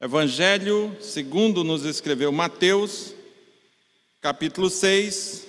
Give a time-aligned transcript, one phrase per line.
[0.00, 3.12] Evangelho segundo nos escreveu Mateus,
[4.20, 5.48] capítulo 6,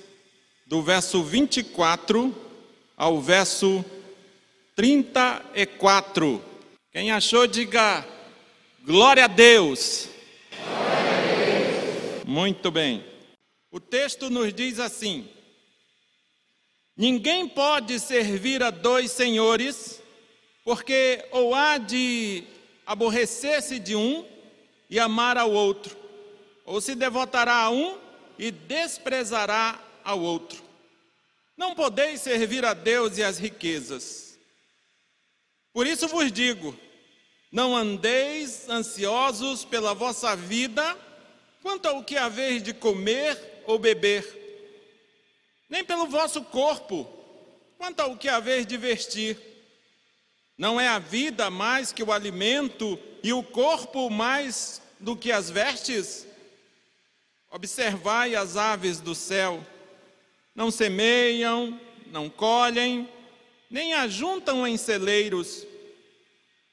[0.65, 2.35] do verso 24
[2.97, 3.85] ao verso
[4.75, 6.43] 34.
[6.91, 8.03] Quem achou, diga
[8.83, 10.09] glória a Deus.
[10.49, 12.25] Glória a Deus.
[12.25, 13.05] Muito bem.
[13.69, 15.29] O texto nos diz assim:
[16.97, 20.01] Ninguém pode servir a dois senhores,
[20.63, 22.45] porque ou há de
[22.83, 24.38] aborrecer-se de um
[24.89, 25.95] e amar ao outro,
[26.65, 27.97] ou se devotará a um
[28.37, 30.63] e desprezará ao outro.
[31.55, 34.39] Não podeis servir a Deus e as riquezas.
[35.73, 36.77] Por isso vos digo:
[37.51, 40.97] não andeis ansiosos pela vossa vida,
[41.61, 44.25] quanto ao que haveis de comer ou beber,
[45.69, 47.07] nem pelo vosso corpo,
[47.77, 49.48] quanto ao que haveis de vestir.
[50.59, 55.49] Não é a vida mais que o alimento e o corpo mais do que as
[55.49, 56.27] vestes?
[57.49, 59.65] Observai as aves do céu,
[60.53, 63.07] não semeiam, não colhem,
[63.71, 65.65] nem ajuntam em celeiros.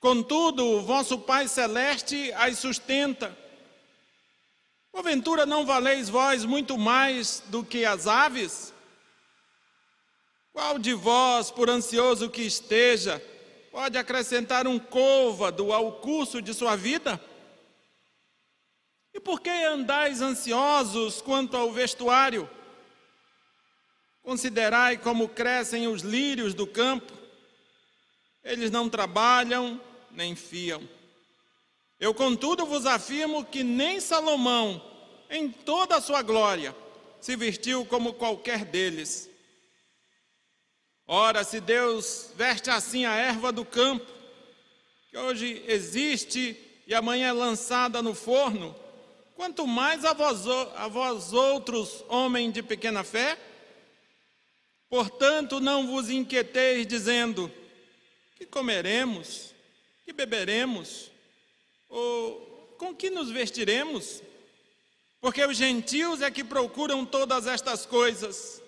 [0.01, 3.39] Contudo, o vosso Pai Celeste as sustenta.
[4.91, 8.75] Porventura não valeis vós muito mais do que as aves?
[10.53, 13.23] Qual de vós, por ansioso que esteja,
[13.77, 17.21] pode acrescentar um côvado ao curso de sua vida?
[19.13, 22.49] E por que andais ansiosos quanto ao vestuário?
[24.23, 27.13] Considerai como crescem os lírios do campo.
[28.43, 29.79] Eles não trabalham
[30.11, 30.81] nem fiam.
[32.01, 34.83] Eu, contudo, vos afirmo que nem Salomão,
[35.29, 36.75] em toda a sua glória,
[37.21, 39.29] se vestiu como qualquer deles.
[41.09, 44.11] Ora, se Deus veste assim a erva do campo,
[45.09, 48.75] que hoje existe e amanhã é lançada no forno,
[49.37, 53.39] quanto mais a vós, a vós outros, homens de pequena fé?
[54.89, 57.53] Portanto, não vos inquieteis dizendo:
[58.35, 59.55] que comeremos,
[60.05, 61.11] que beberemos,
[61.89, 64.23] ou com que nos vestiremos?
[65.21, 68.61] Porque os gentios é que procuram todas estas coisas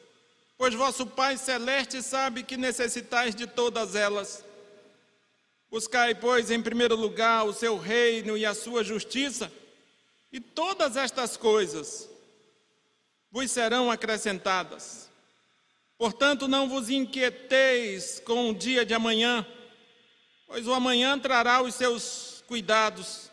[0.58, 4.44] pois vosso Pai Celeste sabe que necessitais de todas elas.
[5.70, 9.52] Buscai, pois, em primeiro lugar o seu reino e a sua justiça,
[10.32, 12.10] e todas estas coisas
[13.30, 15.08] vos serão acrescentadas.
[15.96, 19.46] Portanto, não vos inquieteis com o dia de amanhã,
[20.46, 23.30] pois o amanhã trará os seus cuidados.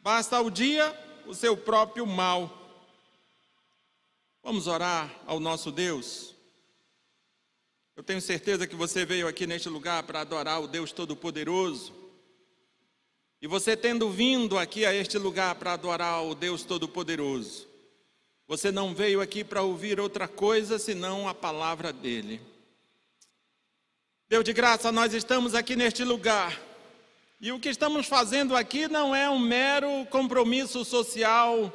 [0.00, 0.96] Basta ao dia
[1.26, 2.50] o seu próprio mal.
[4.42, 6.35] Vamos orar ao nosso Deus.
[7.96, 11.94] Eu tenho certeza que você veio aqui neste lugar para adorar o Deus Todo-Poderoso.
[13.40, 17.66] E você tendo vindo aqui a este lugar para adorar o Deus Todo-Poderoso,
[18.46, 22.38] você não veio aqui para ouvir outra coisa senão a palavra dele.
[24.28, 26.60] Deus de graça, nós estamos aqui neste lugar.
[27.40, 31.72] E o que estamos fazendo aqui não é um mero compromisso social,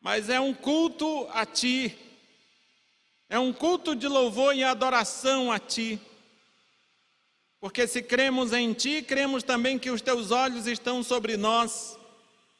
[0.00, 2.07] mas é um culto a Ti
[3.28, 6.00] é um culto de louvor e adoração a Ti.
[7.60, 11.98] Porque se cremos em Ti, cremos também que os Teus olhos estão sobre nós.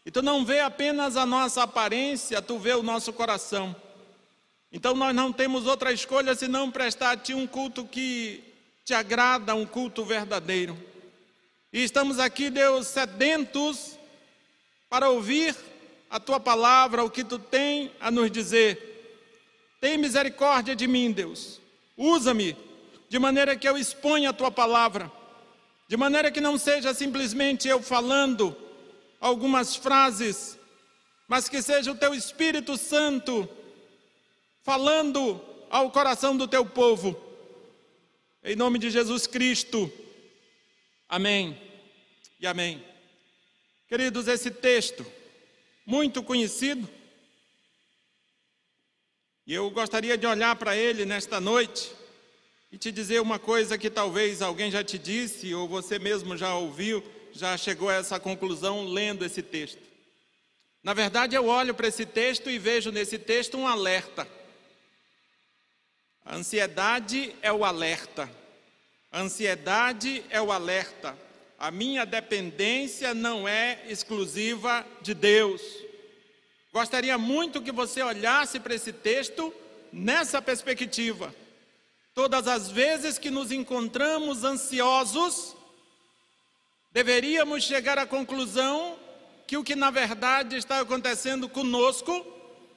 [0.05, 3.75] E Tu não vê apenas a nossa aparência, Tu vê o nosso coração.
[4.71, 8.45] Então nós não temos outra escolha senão prestar a Ti um culto que
[8.85, 10.77] te agrada, um culto verdadeiro.
[11.73, 13.99] E estamos aqui, Deus, sedentos
[14.89, 15.55] para ouvir
[16.11, 18.88] a Tua palavra, o que Tu tem a nos dizer.
[19.81, 21.61] Tem misericórdia de mim, Deus.
[21.97, 22.57] Usa-me
[23.09, 25.11] de maneira que eu exponha a tua palavra,
[25.89, 28.57] de maneira que não seja simplesmente eu falando
[29.21, 30.59] algumas frases,
[31.27, 33.49] mas que seja o teu Espírito Santo
[34.63, 35.41] falando
[35.71, 37.19] ao coração do teu povo.
[38.45, 39.91] Em nome de Jesus Cristo.
[41.09, 41.59] Amém.
[42.41, 42.85] E amém.
[43.89, 45.05] Queridos, esse texto
[45.87, 46.89] muito conhecido
[49.49, 51.91] e eu gostaria de olhar para ele nesta noite
[52.71, 56.55] e te dizer uma coisa que talvez alguém já te disse, ou você mesmo já
[56.55, 57.03] ouviu,
[57.33, 59.81] já chegou a essa conclusão lendo esse texto.
[60.83, 64.29] Na verdade, eu olho para esse texto e vejo nesse texto um alerta.
[66.27, 68.31] A ansiedade é o alerta.
[69.11, 71.17] A ansiedade é o alerta.
[71.59, 75.88] A minha dependência não é exclusiva de Deus.
[76.79, 79.53] Gostaria muito que você olhasse para esse texto
[79.93, 81.35] nessa perspectiva.
[82.15, 85.57] Todas as vezes que nos encontramos ansiosos,
[86.93, 88.97] deveríamos chegar à conclusão
[89.45, 92.25] que o que na verdade está acontecendo conosco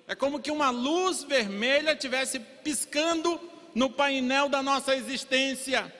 [0.07, 3.39] é como que uma luz vermelha tivesse piscando
[3.75, 5.93] no painel da nossa existência.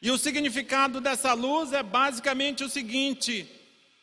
[0.00, 3.46] E o significado dessa luz é basicamente o seguinte: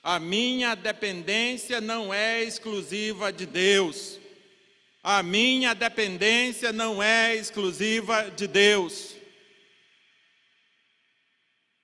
[0.04, 4.20] a minha dependência não é exclusiva de Deus.
[5.02, 9.16] A minha dependência não é exclusiva de Deus.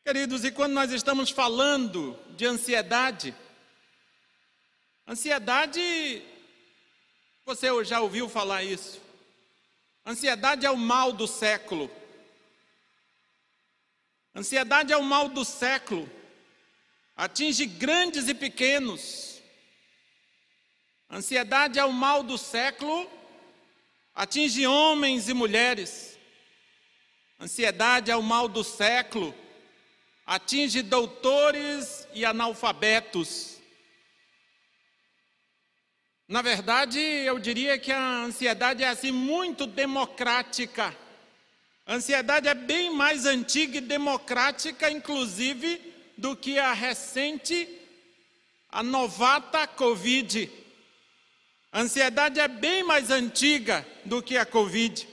[0.04, 3.34] Queridos, e quando nós estamos falando de ansiedade,
[5.08, 6.22] ansiedade,
[7.46, 9.00] você já ouviu falar isso?
[10.06, 11.90] Ansiedade é o mal do século.
[14.36, 16.19] Ansiedade é o mal do século.
[17.20, 19.42] Atinge grandes e pequenos.
[21.12, 23.12] Ansiedade é o mal do século,
[24.16, 26.18] atinge homens e mulheres.
[27.38, 29.36] Ansiedade é o mal do século,
[30.26, 33.58] atinge doutores e analfabetos.
[36.26, 40.96] Na verdade, eu diria que a ansiedade é assim muito democrática.
[41.86, 45.89] A ansiedade é bem mais antiga e democrática, inclusive,
[46.20, 47.68] do que a recente,
[48.70, 50.52] a novata Covid.
[51.72, 55.08] A ansiedade é bem mais antiga do que a Covid.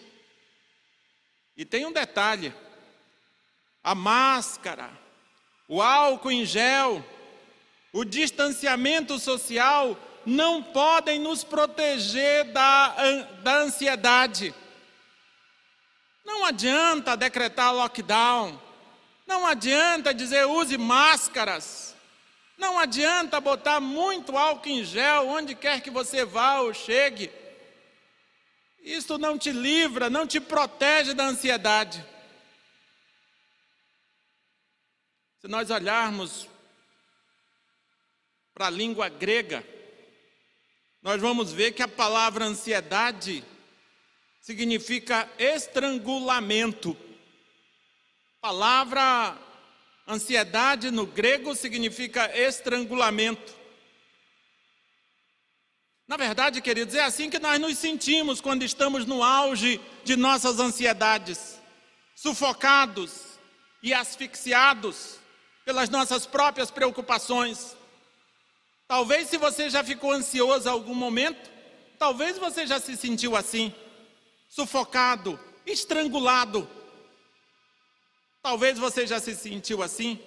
[1.57, 2.53] E tem um detalhe:
[3.83, 4.91] a máscara,
[5.69, 7.05] o álcool em gel,
[7.93, 12.95] o distanciamento social não podem nos proteger da,
[13.43, 14.55] da ansiedade.
[16.25, 18.61] Não adianta decretar lockdown,
[19.27, 21.95] não adianta dizer use máscaras.
[22.57, 27.31] Não adianta botar muito álcool em gel onde quer que você vá ou chegue.
[28.81, 32.05] Isso não te livra, não te protege da ansiedade.
[35.41, 36.49] Se nós olharmos
[38.55, 39.67] para a língua grega,
[41.03, 43.45] nós vamos ver que a palavra ansiedade
[44.41, 46.97] significa estrangulamento.
[48.47, 49.37] Palavra
[50.07, 53.53] Ansiedade no grego significa estrangulamento.
[56.07, 60.61] Na verdade, queridos, é assim que nós nos sentimos quando estamos no auge de nossas
[60.61, 61.61] ansiedades,
[62.15, 63.37] sufocados
[63.83, 65.19] e asfixiados
[65.65, 67.77] pelas nossas próprias preocupações.
[68.87, 71.51] Talvez, se você já ficou ansioso algum momento,
[71.99, 73.75] talvez você já se sentiu assim,
[74.49, 76.71] sufocado, estrangulado
[78.47, 80.21] Talvez você já se sentiu assim.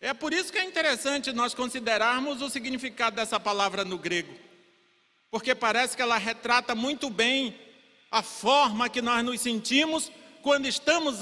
[0.00, 4.34] É por isso que é interessante nós considerarmos o significado dessa palavra no grego.
[5.30, 7.54] Porque parece que ela retrata muito bem
[8.10, 10.10] a forma que nós nos sentimos
[10.40, 11.18] quando estamos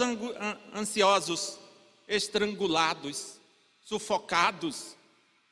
[0.73, 1.59] ansiosos,
[2.07, 3.41] estrangulados,
[3.81, 4.97] sufocados,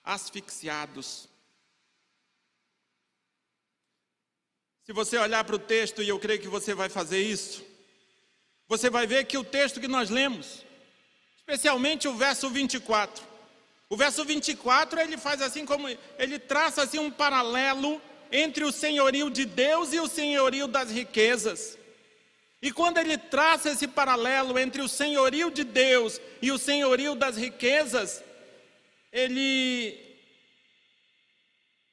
[0.05, 1.29] asfixiados.
[4.85, 7.65] Se você olhar para o texto, e eu creio que você vai fazer isso,
[8.69, 10.68] você vai ver que o texto que nós lemos,
[11.49, 13.27] especialmente o verso 24.
[13.89, 19.31] O verso 24, ele faz assim como ele traça assim um paralelo entre o senhorio
[19.31, 21.79] de Deus e o senhorio das riquezas.
[22.61, 27.39] E quando ele traça esse paralelo entre o senhorio de Deus e o senhorio das
[27.39, 28.23] riquezas,
[29.11, 29.99] ele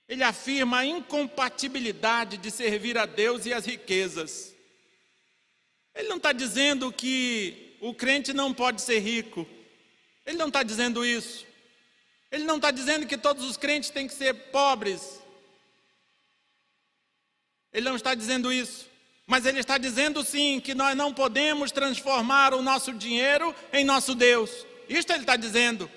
[0.10, 4.54] ele afirma a incompatibilidade de servir a Deus e as riquezas.
[5.96, 9.48] Ele não está dizendo que o crente não pode ser rico.
[10.26, 11.46] Ele não está dizendo isso.
[12.32, 15.22] Ele não está dizendo que todos os crentes têm que ser pobres.
[17.72, 18.90] Ele não está dizendo isso.
[19.28, 24.16] Mas ele está dizendo sim que nós não podemos transformar o nosso dinheiro em nosso
[24.16, 24.66] Deus.
[24.90, 25.88] Isto ele está dizendo.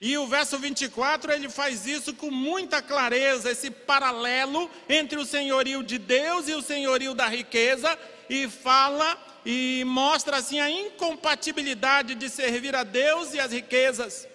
[0.00, 5.82] E o verso 24 ele faz isso com muita clareza, esse paralelo entre o senhorio
[5.82, 7.98] de Deus e o senhorio da riqueza,
[8.30, 14.28] e fala e mostra assim a incompatibilidade de servir a Deus e as riquezas.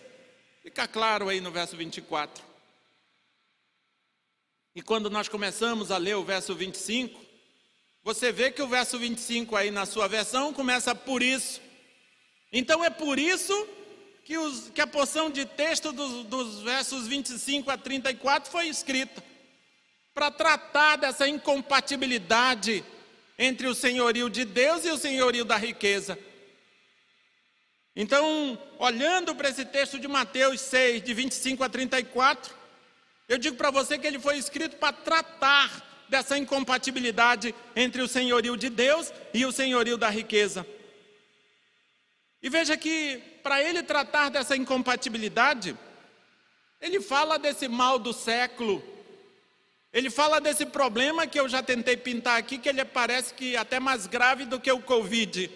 [0.61, 2.43] Fica claro aí no verso 24.
[4.75, 7.23] E quando nós começamos a ler o verso 25,
[8.03, 11.61] você vê que o verso 25 aí na sua versão começa por isso.
[12.51, 13.53] Então é por isso
[14.25, 19.23] que, os, que a porção de texto dos, dos versos 25 a 34 foi escrita
[20.13, 22.83] para tratar dessa incompatibilidade
[23.37, 26.17] entre o senhorio de Deus e o senhorio da riqueza.
[27.95, 32.53] Então, olhando para esse texto de Mateus 6, de 25 a 34,
[33.27, 38.55] eu digo para você que ele foi escrito para tratar dessa incompatibilidade entre o senhorio
[38.55, 40.65] de Deus e o senhorio da riqueza.
[42.43, 45.75] E veja que, para ele tratar dessa incompatibilidade,
[46.79, 48.83] ele fala desse mal do século,
[49.95, 53.79] ele fala desse problema que eu já tentei pintar aqui, que ele parece que até
[53.79, 55.49] mais grave do que o Covid.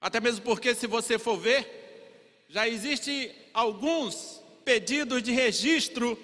[0.00, 6.18] Até mesmo porque, se você for ver, já existe alguns pedidos de registro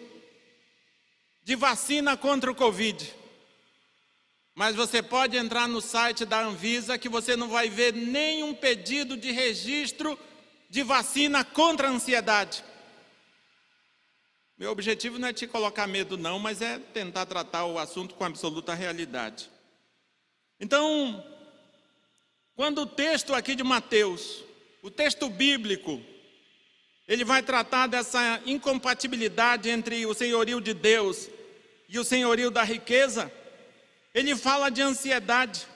[1.44, 3.14] de vacina contra o Covid.
[4.52, 9.16] Mas você pode entrar no site da Anvisa que você não vai ver nenhum pedido
[9.16, 10.18] de registro
[10.68, 12.64] de vacina contra a ansiedade.
[14.58, 18.24] Meu objetivo não é te colocar medo, não, mas é tentar tratar o assunto com
[18.24, 19.50] absoluta realidade.
[20.58, 21.22] Então,
[22.54, 24.42] quando o texto aqui de Mateus,
[24.82, 26.02] o texto bíblico,
[27.06, 31.28] ele vai tratar dessa incompatibilidade entre o senhorio de Deus
[31.86, 33.30] e o senhorio da riqueza,
[34.14, 35.66] ele fala de ansiedade.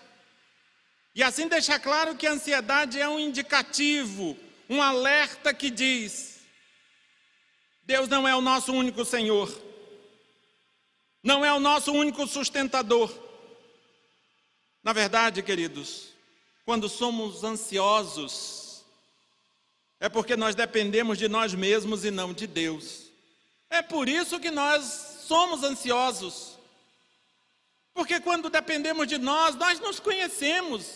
[1.14, 4.38] E assim deixa claro que a ansiedade é um indicativo,
[4.70, 6.39] um alerta que diz:
[7.90, 9.52] Deus não é o nosso único Senhor,
[11.24, 13.12] não é o nosso único sustentador.
[14.80, 16.10] Na verdade, queridos,
[16.64, 18.84] quando somos ansiosos,
[19.98, 23.10] é porque nós dependemos de nós mesmos e não de Deus.
[23.68, 24.84] É por isso que nós
[25.26, 26.56] somos ansiosos.
[27.92, 30.86] Porque quando dependemos de nós, nós nos conhecemos.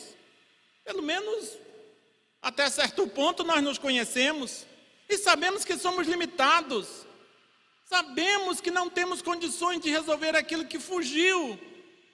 [0.85, 1.59] Pelo menos
[2.41, 4.65] até certo ponto nós nos conhecemos
[5.09, 7.05] e sabemos que somos limitados.
[7.85, 11.59] Sabemos que não temos condições de resolver aquilo que fugiu,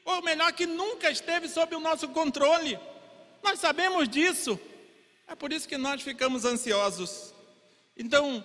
[0.04, 2.78] ou melhor, que nunca esteve sob o nosso controle.
[3.42, 4.58] Nós sabemos disso.
[5.26, 7.32] É por isso que nós ficamos ansiosos.
[7.96, 8.44] Então,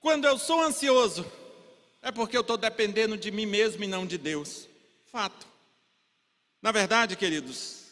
[0.00, 1.24] quando eu sou ansioso,
[2.02, 4.68] é porque eu estou dependendo de mim mesmo e não de Deus.
[5.10, 5.46] Fato.
[6.60, 7.86] Na verdade, queridos,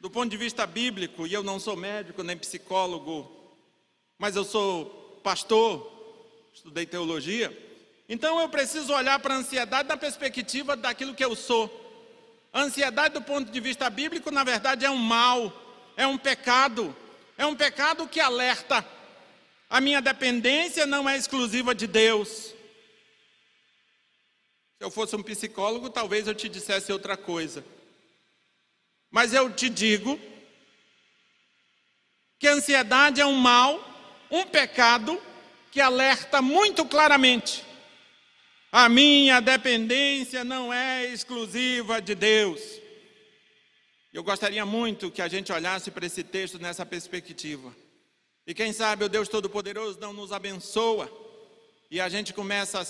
[0.00, 3.30] do ponto de vista bíblico, e eu não sou médico nem psicólogo,
[4.16, 5.90] mas eu sou pastor,
[6.52, 7.56] estudei teologia,
[8.08, 11.80] então eu preciso olhar para a ansiedade na perspectiva daquilo que eu sou.
[12.52, 15.50] A ansiedade, do ponto de vista bíblico, na verdade é um mal,
[15.96, 16.94] é um pecado,
[17.38, 18.86] é um pecado que alerta.
[19.70, 22.54] A minha dependência não é exclusiva de Deus.
[24.76, 27.64] Se eu fosse um psicólogo, talvez eu te dissesse outra coisa.
[29.10, 30.20] Mas eu te digo
[32.38, 33.91] que a ansiedade é um mal,
[34.32, 35.20] um pecado
[35.70, 37.64] que alerta muito claramente
[38.74, 42.58] a minha dependência não é exclusiva de Deus.
[44.10, 47.70] Eu gostaria muito que a gente olhasse para esse texto nessa perspectiva.
[48.46, 51.12] E quem sabe o Deus Todo-Poderoso não nos abençoa
[51.90, 52.82] e a gente começa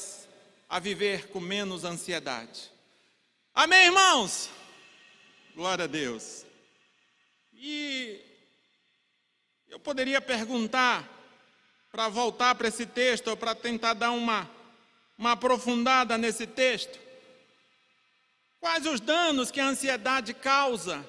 [0.68, 2.70] a, viver com menos ansiedade.
[3.52, 4.50] Amém, irmãos?
[5.56, 6.46] Glória a Deus.
[7.52, 8.20] E
[9.68, 11.21] eu poderia perguntar,
[11.92, 14.50] para voltar para esse texto, ou para tentar dar uma
[15.22, 16.98] uma aprofundada nesse texto.
[18.58, 21.08] Quais os danos que a ansiedade causa?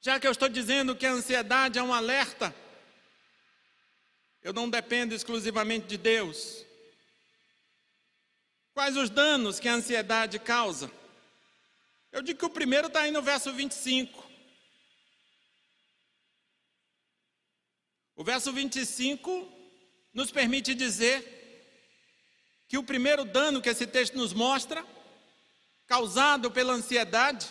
[0.00, 2.54] Já que eu estou dizendo que a ansiedade é um alerta,
[4.42, 6.64] eu não dependo exclusivamente de Deus.
[8.72, 10.90] Quais os danos que a ansiedade causa?
[12.12, 14.27] Eu digo que o primeiro está aí no verso 25.
[18.18, 19.48] O verso 25
[20.12, 21.36] nos permite dizer
[22.66, 24.84] que o primeiro dano que esse texto nos mostra,
[25.86, 27.46] causado pela ansiedade,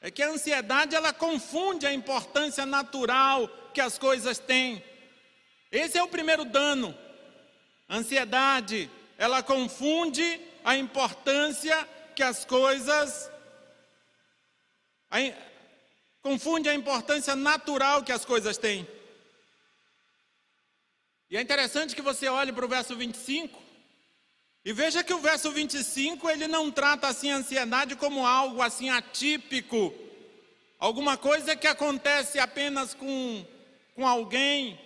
[0.00, 4.82] é que a ansiedade ela confunde a importância natural que as coisas têm.
[5.70, 6.96] Esse é o primeiro dano.
[7.86, 11.86] A ansiedade, ela confunde a importância
[12.16, 13.30] que as coisas
[15.10, 15.18] a,
[16.22, 18.93] confunde a importância natural que as coisas têm.
[21.30, 23.64] E é interessante que você olhe para o verso 25
[24.64, 28.88] e veja que o verso 25, ele não trata assim a ansiedade como algo assim
[28.88, 29.92] atípico,
[30.78, 33.44] alguma coisa que acontece apenas com,
[33.94, 34.80] com alguém.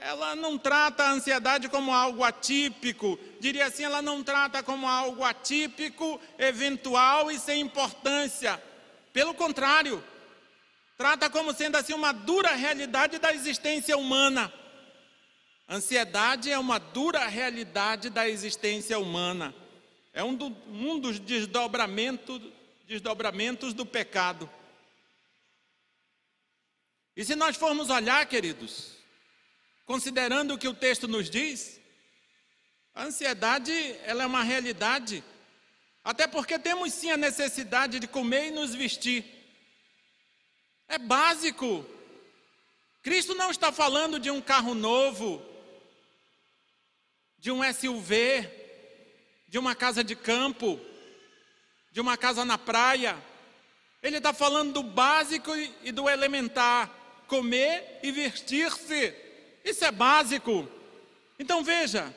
[0.00, 5.22] Ela não trata a ansiedade como algo atípico, diria assim, ela não trata como algo
[5.22, 8.60] atípico, eventual e sem importância.
[9.12, 10.02] Pelo contrário,
[10.96, 14.52] trata como sendo assim uma dura realidade da existência humana.
[15.68, 19.54] Ansiedade é uma dura realidade da existência humana.
[20.14, 22.40] É um, do, um dos desdobramentos,
[22.86, 24.50] desdobramentos do pecado.
[27.14, 28.92] E se nós formos olhar, queridos,
[29.84, 31.78] considerando o que o texto nos diz,
[32.94, 33.72] a ansiedade
[34.04, 35.22] ela é uma realidade.
[36.02, 39.22] Até porque temos sim a necessidade de comer e nos vestir.
[40.88, 41.84] É básico.
[43.02, 45.47] Cristo não está falando de um carro novo,
[47.38, 48.48] de um SUV,
[49.48, 50.78] de uma casa de campo,
[51.92, 53.16] de uma casa na praia.
[54.02, 56.90] Ele está falando do básico e do elementar:
[57.26, 59.14] comer e vestir-se.
[59.64, 60.68] Isso é básico.
[61.38, 62.12] Então veja,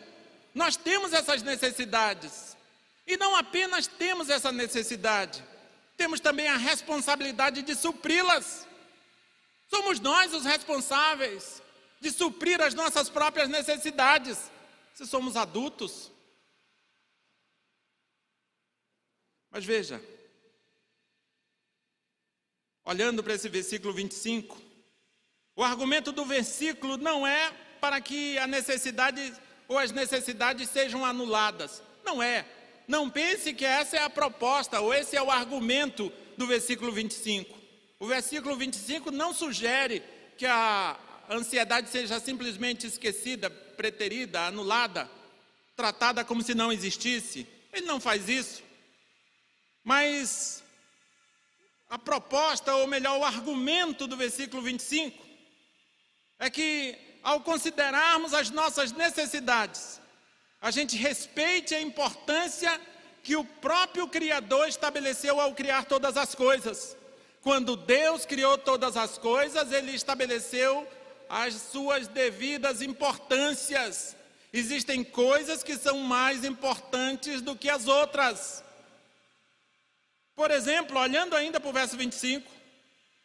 [0.54, 2.58] nós temos essas necessidades.
[3.06, 5.44] E não apenas temos essa necessidade,
[5.98, 8.68] temos também a responsabilidade de supri-las.
[9.70, 11.62] Somos nós os responsáveis
[12.00, 14.52] de suprir as nossas próprias necessidades,
[14.94, 16.12] se somos adultos.
[19.50, 20.02] Mas veja,
[22.86, 24.62] olhando para esse versículo 25,
[25.56, 29.34] o argumento do versículo não é para que a necessidade
[29.68, 31.82] ou as necessidades sejam anuladas.
[32.04, 32.46] Não é.
[32.88, 37.58] Não pense que essa é a proposta ou esse é o argumento do versículo 25.
[38.00, 40.04] O versículo 25 não sugere
[40.38, 40.98] que a
[41.30, 43.50] ansiedade seja simplesmente esquecida,
[43.82, 45.10] preterida, anulada,
[45.76, 47.48] tratada como se não existisse.
[47.74, 48.62] Ele não faz isso.
[49.84, 50.64] Mas
[51.90, 55.18] a proposta, ou melhor, o argumento do versículo 25
[56.38, 60.00] é que ao considerarmos as nossas necessidades,
[60.62, 62.80] a gente respeite a importância
[63.24, 66.96] que o próprio Criador estabeleceu ao criar todas as coisas.
[67.42, 70.88] Quando Deus criou todas as coisas, Ele estabeleceu
[71.32, 74.18] as suas devidas importâncias.
[74.52, 78.62] Existem coisas que são mais importantes do que as outras.
[80.36, 82.52] Por exemplo, olhando ainda para o verso 25,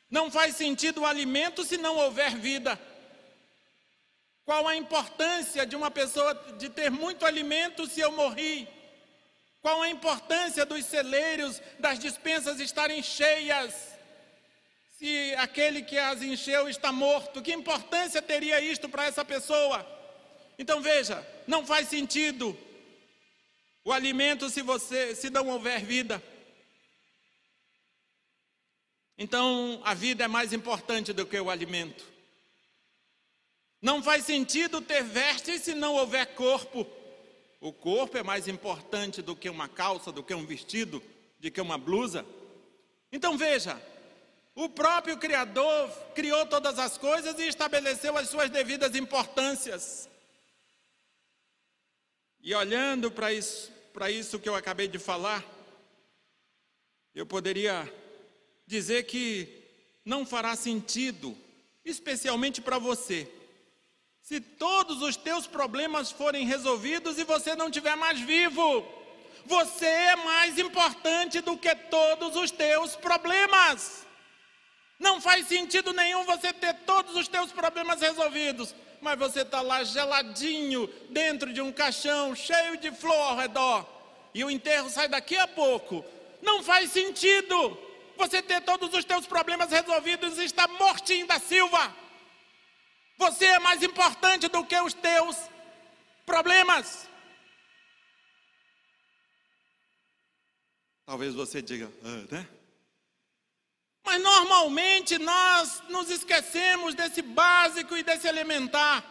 [0.09, 2.79] não faz sentido o alimento se não houver vida.
[4.45, 8.69] Qual a importância de uma pessoa de ter muito alimento se eu morri?
[9.61, 13.96] Qual a importância dos celeiros, das dispensas estarem cheias?
[14.99, 19.87] Se aquele que as encheu está morto, que importância teria isto para essa pessoa?
[20.59, 22.57] Então veja, não faz sentido
[23.85, 26.23] o alimento se você se não houver vida.
[29.19, 32.05] Então a vida é mais importante do que o alimento.
[33.83, 36.87] Não faz sentido ter vestes se não houver corpo.
[37.61, 41.03] O corpo é mais importante do que uma calça, do que um vestido,
[41.39, 42.25] do que uma blusa.
[43.13, 43.81] Então veja,
[44.57, 50.09] o próprio Criador criou todas as coisas e estabeleceu as suas devidas importâncias.
[52.41, 55.45] E olhando para isso, para isso que eu acabei de falar,
[57.15, 57.93] eu poderia
[58.67, 59.63] dizer que
[60.03, 61.37] não fará sentido,
[61.85, 63.31] especialmente para você,
[64.23, 68.87] se todos os teus problemas forem resolvidos e você não estiver mais vivo,
[69.45, 74.06] você é mais importante do que todos os teus problemas.
[74.99, 79.85] Não faz sentido nenhum você ter todos os teus problemas resolvidos, mas você está lá
[79.85, 83.97] geladinho dentro de um caixão cheio de flor ao redor
[84.37, 86.05] e o enterro sai daqui a pouco.
[86.43, 87.79] Não faz sentido
[88.19, 91.95] você ter todos os teus problemas resolvidos e estar mortinho da Silva.
[93.17, 95.37] Você é mais importante do que os teus
[96.27, 97.09] problemas.
[101.07, 102.49] Talvez você diga, ah, né?
[104.07, 109.05] Mas normalmente nós nos esquecemos desse básico e desse elementar.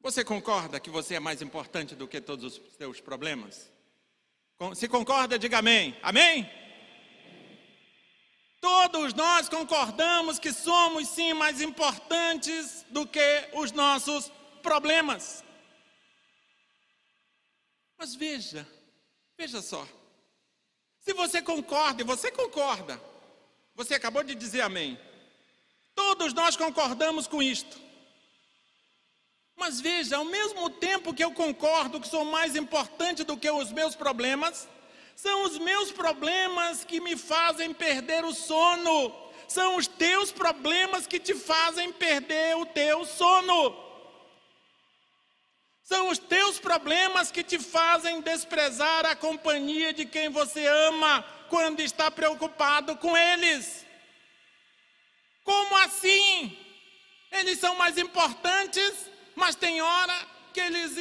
[0.00, 3.70] Você concorda que você é mais importante do que todos os seus problemas?
[4.74, 5.94] Se concorda, diga amém.
[6.02, 6.50] Amém?
[8.58, 14.32] Todos nós concordamos que somos sim mais importantes do que os nossos
[14.62, 15.44] problemas.
[17.98, 18.66] Mas veja,
[19.40, 19.88] veja só.
[20.98, 23.00] Se você concorda, e você concorda,
[23.74, 25.00] você acabou de dizer amém.
[25.94, 27.80] Todos nós concordamos com isto.
[29.56, 33.72] Mas veja, ao mesmo tempo que eu concordo que sou mais importante do que os
[33.72, 34.68] meus problemas,
[35.16, 39.10] são os meus problemas que me fazem perder o sono.
[39.48, 43.89] São os teus problemas que te fazem perder o teu sono.
[45.90, 51.80] São os teus problemas que te fazem desprezar a companhia de quem você ama quando
[51.80, 53.84] está preocupado com eles.
[55.42, 56.56] Como assim?
[57.32, 60.14] Eles são mais importantes, mas tem hora
[60.54, 60.96] que eles,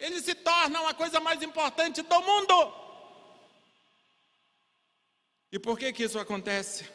[0.00, 2.74] eles se tornam a coisa mais importante do mundo.
[5.52, 6.88] E por que que isso acontece?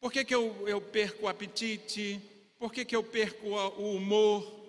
[0.00, 2.22] Por que, que eu, eu perco o apetite?
[2.58, 4.61] Por que, que eu perco o humor?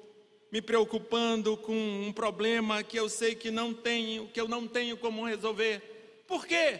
[0.53, 4.95] Me preocupando com um problema que eu sei que não tenho, que eu não tenho
[4.95, 5.79] como resolver.
[6.27, 6.79] Por quê?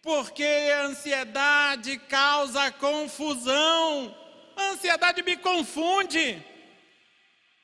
[0.00, 4.16] Porque a ansiedade causa confusão.
[4.56, 6.42] A ansiedade me confunde.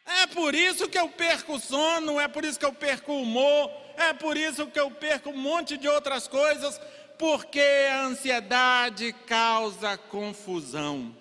[0.04, 4.12] É por isso que eu perco sono, é por isso que eu perco humor, é
[4.12, 6.78] por isso que eu perco um monte de outras coisas,
[7.18, 11.16] porque a ansiedade causa confusão.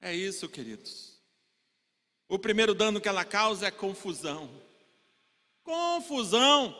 [0.00, 1.07] É isso, queridos.
[2.28, 4.50] O primeiro dano que ela causa é confusão.
[5.64, 6.76] Confusão.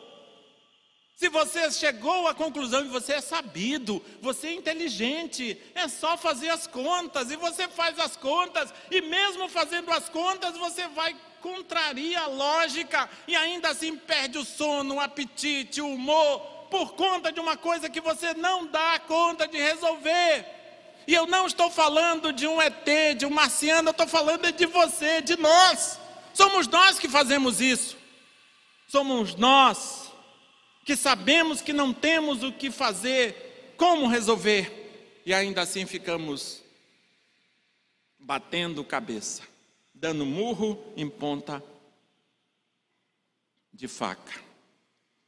[1.17, 6.49] Se você chegou à conclusão e você é sabido, você é inteligente, é só fazer
[6.49, 12.21] as contas, e você faz as contas, e mesmo fazendo as contas, você vai contraria
[12.21, 17.41] a lógica e ainda assim perde o sono, o apetite, o humor, por conta de
[17.41, 20.58] uma coisa que você não dá conta de resolver.
[21.09, 24.67] E eu não estou falando de um ET, de um marciano, eu estou falando de
[24.67, 25.99] você, de nós.
[26.35, 27.97] Somos nós que fazemos isso.
[28.87, 30.13] Somos nós
[30.85, 36.63] que sabemos que não temos o que fazer, como resolver, e ainda assim ficamos
[38.19, 39.43] batendo cabeça,
[39.95, 41.65] dando murro em ponta
[43.73, 44.35] de faca.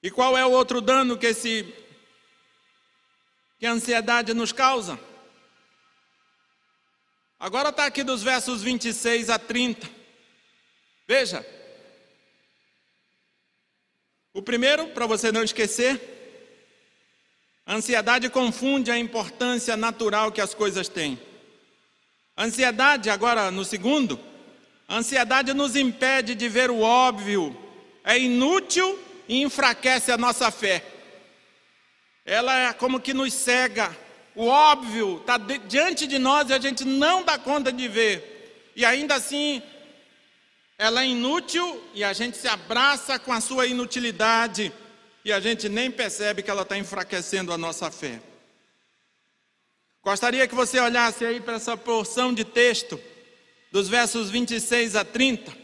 [0.03, 1.75] E qual é o outro dano que esse
[3.59, 5.09] que a ansiedade nos causa?
[7.40, 9.88] Agora está aqui dos versos 26 a 30.
[11.09, 11.46] Veja.
[14.35, 15.98] O primeiro, para você não esquecer,
[17.64, 21.18] a ansiedade confunde a importância natural que as coisas têm.
[22.37, 24.20] A ansiedade, agora no segundo,
[24.87, 27.57] a ansiedade nos impede de ver o óbvio,
[28.05, 30.85] é inútil e enfraquece a nossa fé.
[32.26, 33.96] Ela é como que nos cega
[34.35, 38.73] o óbvio está diante de nós e a gente não dá conta de ver.
[38.77, 39.62] E ainda assim,
[40.79, 44.73] ela é inútil e a gente se abraça com a sua inutilidade
[45.25, 48.21] e a gente nem percebe que ela está enfraquecendo a nossa fé.
[50.03, 52.99] Gostaria que você olhasse aí para essa porção de texto,
[53.71, 55.55] dos versos 26 a 30.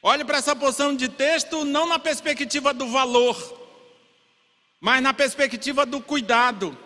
[0.00, 3.36] Olhe para essa porção de texto não na perspectiva do valor,
[4.80, 6.78] mas na perspectiva do cuidado.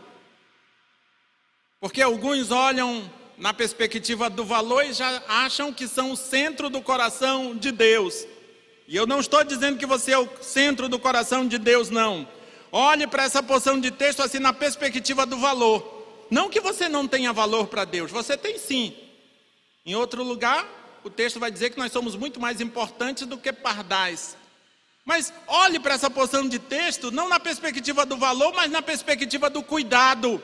[1.83, 6.81] Porque alguns olham na perspectiva do valor e já acham que são o centro do
[6.81, 8.25] coração de Deus.
[8.87, 12.29] E eu não estou dizendo que você é o centro do coração de Deus, não.
[12.71, 16.07] Olhe para essa porção de texto assim na perspectiva do valor.
[16.31, 18.95] Não que você não tenha valor para Deus, você tem sim.
[19.85, 20.65] Em outro lugar,
[21.03, 24.37] o texto vai dizer que nós somos muito mais importantes do que pardais.
[25.05, 29.51] Mas olhe para essa porção de texto não na perspectiva do valor, mas na perspectiva
[29.51, 30.41] do cuidado.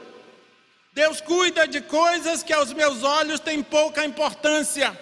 [0.99, 4.99] Deus cuida de coisas que aos meus olhos têm pouca importância.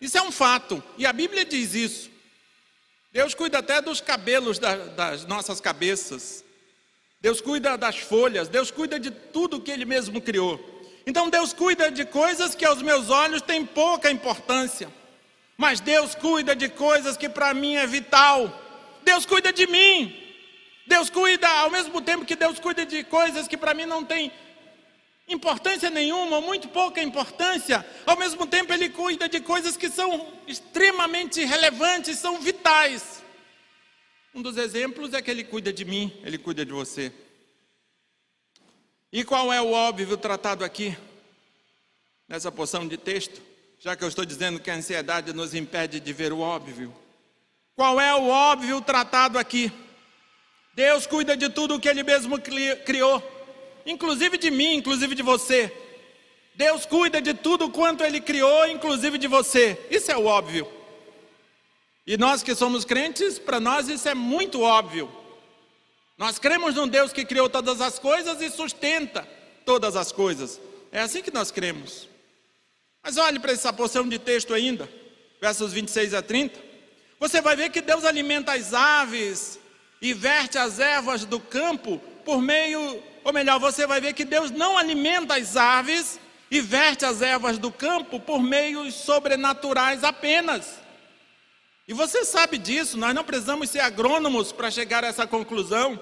[0.00, 2.10] Isso é um fato, e a Bíblia diz isso.
[3.12, 6.44] Deus cuida até dos cabelos da, das nossas cabeças.
[7.20, 10.58] Deus cuida das folhas, Deus cuida de tudo que Ele mesmo criou.
[11.06, 14.92] Então Deus cuida de coisas que aos meus olhos têm pouca importância.
[15.56, 18.52] Mas Deus cuida de coisas que para mim é vital.
[19.04, 20.20] Deus cuida de mim.
[20.84, 24.32] Deus cuida, ao mesmo tempo que Deus cuida de coisas que para mim não têm
[25.28, 27.84] importância nenhuma, muito pouca importância.
[28.04, 33.22] Ao mesmo tempo, ele cuida de coisas que são extremamente relevantes, são vitais.
[34.34, 37.12] Um dos exemplos é que ele cuida de mim, ele cuida de você.
[39.12, 40.96] E qual é o óbvio tratado aqui,
[42.28, 43.40] nessa porção de texto?
[43.78, 46.94] Já que eu estou dizendo que a ansiedade nos impede de ver o óbvio.
[47.74, 49.72] Qual é o óbvio tratado aqui?
[50.74, 53.35] Deus cuida de tudo o que Ele mesmo criou
[53.86, 55.72] inclusive de mim, inclusive de você.
[56.54, 59.78] Deus cuida de tudo quanto Ele criou, inclusive de você.
[59.90, 60.68] Isso é o óbvio.
[62.06, 65.10] E nós que somos crentes, para nós isso é muito óbvio.
[66.18, 69.28] Nós cremos num Deus que criou todas as coisas e sustenta
[69.64, 70.60] todas as coisas.
[70.90, 72.08] É assim que nós cremos.
[73.02, 74.88] Mas olhe para essa porção de texto ainda,
[75.40, 76.58] versos 26 a 30.
[77.20, 79.58] Você vai ver que Deus alimenta as aves
[80.00, 84.52] e verte as ervas do campo por meio ou melhor, você vai ver que Deus
[84.52, 90.78] não alimenta as aves e verte as ervas do campo por meios sobrenaturais apenas.
[91.88, 96.00] E você sabe disso, nós não precisamos ser agrônomos para chegar a essa conclusão.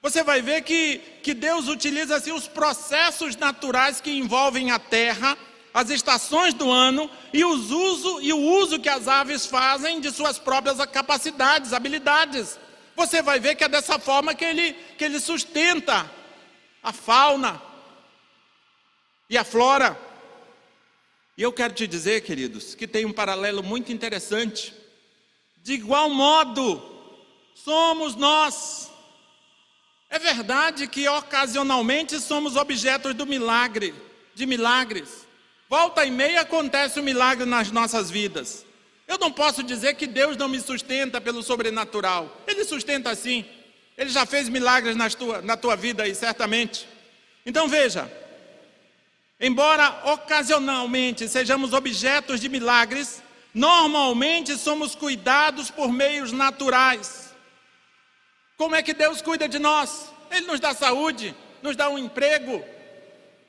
[0.00, 5.36] Você vai ver que, que Deus utiliza assim, os processos naturais que envolvem a terra,
[5.74, 10.12] as estações do ano e, os uso, e o uso que as aves fazem de
[10.12, 12.56] suas próprias capacidades, habilidades.
[12.94, 16.19] Você vai ver que é dessa forma que ele, que ele sustenta
[16.82, 17.60] a fauna
[19.28, 19.98] e a flora.
[21.36, 24.74] E eu quero te dizer, queridos, que tem um paralelo muito interessante.
[25.62, 26.82] De igual modo
[27.54, 28.90] somos nós.
[30.08, 33.94] É verdade que ocasionalmente somos objetos do milagre,
[34.34, 35.26] de milagres.
[35.68, 38.66] Volta e meia acontece um milagre nas nossas vidas.
[39.06, 42.42] Eu não posso dizer que Deus não me sustenta pelo sobrenatural.
[42.46, 43.44] Ele sustenta sim.
[44.00, 46.88] Ele já fez milagres na tua, na tua vida aí, certamente.
[47.44, 48.10] Então veja,
[49.38, 57.34] embora ocasionalmente sejamos objetos de milagres, normalmente somos cuidados por meios naturais.
[58.56, 60.10] Como é que Deus cuida de nós?
[60.30, 62.64] Ele nos dá saúde, nos dá um emprego,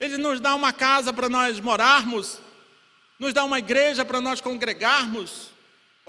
[0.01, 2.39] Ele nos dá uma casa para nós morarmos,
[3.17, 5.50] nos dá uma igreja para nós congregarmos.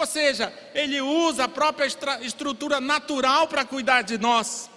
[0.02, 1.86] Ou seja, ele usa a própria
[2.22, 4.68] estrutura natural para cuidar de nós.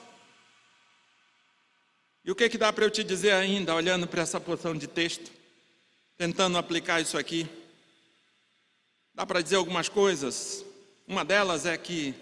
[2.24, 4.86] E o que, que dá para eu te dizer ainda, olhando para essa porção de
[4.86, 5.32] texto,
[6.16, 7.50] tentando aplicar isso aqui?
[9.16, 10.64] Dá para dizer algumas coisas.
[11.08, 12.14] Uma delas é que,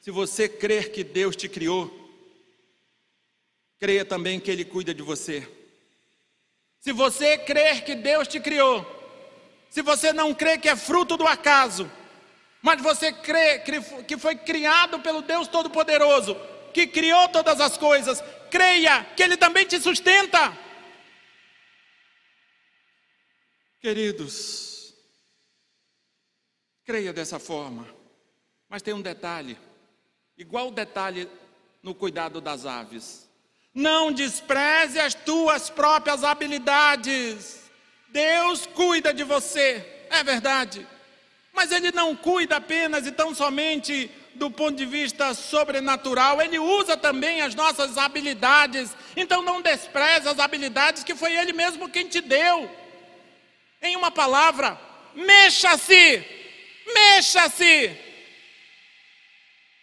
[0.00, 1.90] se você crer que Deus te criou,
[3.80, 5.48] creia também que Ele cuida de você.
[6.78, 8.86] Se você crer que Deus te criou,
[9.68, 11.90] se você não crê que é fruto do acaso,
[12.62, 13.58] mas você crê
[14.06, 16.36] que foi criado pelo Deus Todo-Poderoso,
[16.72, 20.56] que criou todas as coisas, creia que Ele também te sustenta.
[23.80, 24.94] Queridos,
[26.84, 27.84] creia dessa forma,
[28.68, 29.58] mas tem um detalhe,
[30.38, 31.28] igual o detalhe
[31.82, 33.28] no cuidado das aves.
[33.74, 37.60] Não despreze as tuas próprias habilidades.
[38.08, 40.86] Deus cuida de você, é verdade.
[41.52, 46.96] Mas ele não cuida apenas e tão somente do ponto de vista sobrenatural, ele usa
[46.96, 48.96] também as nossas habilidades.
[49.16, 52.70] Então não despreze as habilidades que foi ele mesmo quem te deu.
[53.80, 54.80] Em uma palavra,
[55.14, 56.24] mexa-se,
[56.94, 57.96] mexa-se.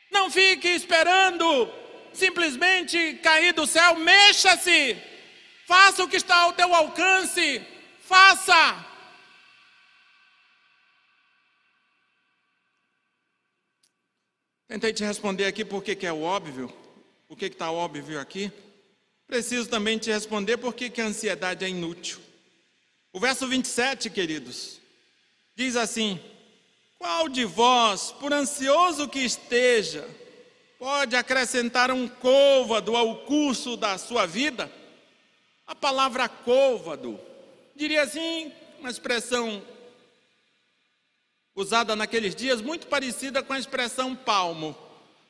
[0.10, 1.72] Não fique esperando
[2.14, 4.98] simplesmente cair do céu, mexa-se.
[5.68, 7.62] Faça o que está ao teu alcance.
[8.02, 8.89] Faça.
[14.70, 16.72] Tentei te responder aqui porque que é o óbvio,
[17.28, 18.52] o que está óbvio aqui.
[19.26, 22.20] Preciso também te responder por que a ansiedade é inútil.
[23.12, 24.80] O verso 27, queridos,
[25.56, 26.20] diz assim:
[27.00, 30.08] Qual de vós, por ansioso que esteja,
[30.78, 34.72] pode acrescentar um côvado ao curso da sua vida?
[35.66, 37.20] A palavra côvado,
[37.76, 39.64] diria assim, uma expressão
[41.60, 44.76] usada naqueles dias, muito parecida com a expressão palmo.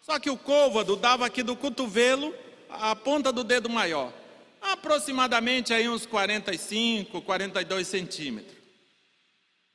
[0.02, 2.34] Só que o côvado dava aqui do cotovelo
[2.70, 4.14] à ponta do dedo maior,
[4.62, 8.58] aproximadamente aí uns 45, 42 centímetros.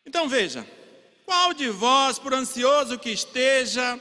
[0.07, 0.67] Então veja,
[1.27, 3.99] qual de vós, por ansioso que esteja,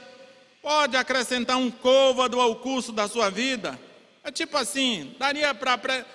[0.62, 3.78] pode acrescentar um côvado ao curso da sua vida?
[4.22, 6.06] É tipo assim, daria para,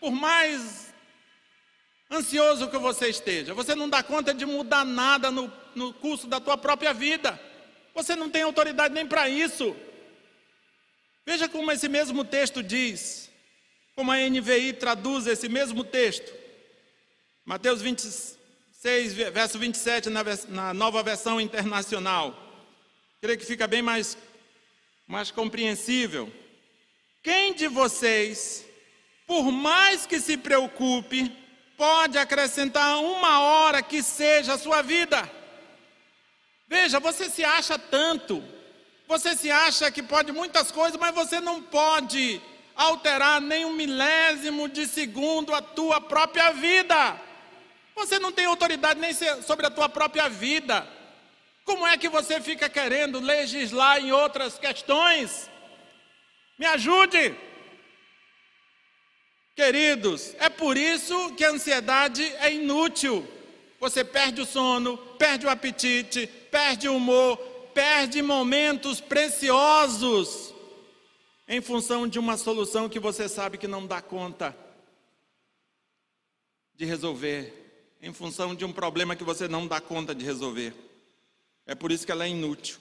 [0.00, 0.92] por mais
[2.10, 6.40] ansioso que você esteja, você não dá conta de mudar nada no, no curso da
[6.40, 7.40] tua própria vida.
[7.94, 9.74] Você não tem autoridade nem para isso.
[11.24, 13.30] Veja como esse mesmo texto diz,
[13.94, 16.32] como a NVI traduz esse mesmo texto.
[17.44, 22.36] Mateus 26, verso 27, na, na nova versão internacional.
[23.20, 24.18] Creio que fica bem mais,
[25.06, 26.30] mais compreensível.
[27.22, 28.66] Quem de vocês,
[29.26, 31.32] por mais que se preocupe,
[31.76, 35.30] pode acrescentar uma hora que seja a sua vida.
[36.66, 38.42] Veja, você se acha tanto,
[39.06, 42.40] você se acha que pode muitas coisas, mas você não pode
[42.74, 47.20] alterar nem um milésimo de segundo a tua própria vida.
[47.94, 50.86] Você não tem autoridade nem sobre a tua própria vida.
[51.64, 55.48] Como é que você fica querendo legislar em outras questões?
[56.58, 57.34] Me ajude.
[59.54, 63.26] Queridos, é por isso que a ansiedade é inútil.
[63.84, 67.36] Você perde o sono, perde o apetite, perde o humor,
[67.74, 70.54] perde momentos preciosos
[71.46, 74.56] em função de uma solução que você sabe que não dá conta
[76.74, 80.72] de resolver, em função de um problema que você não dá conta de resolver.
[81.66, 82.78] É por isso que ela é inútil.